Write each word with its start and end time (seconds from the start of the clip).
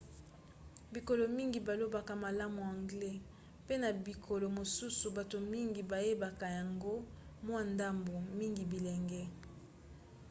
bikolo 0.93 1.23
mingi 1.37 1.59
balobaka 1.67 2.13
malamu 2.23 2.59
anglais 2.73 3.23
mpe 3.63 3.75
na 3.81 3.89
bikolo 4.05 4.45
mosusu 4.57 5.05
bato 5.17 5.37
mingi 5.53 5.81
bayebaka 5.91 6.45
yango 6.57 6.93
mwa 7.47 7.61
ndambu- 7.71 8.15
mingi 8.39 8.63
bilenge 8.71 9.21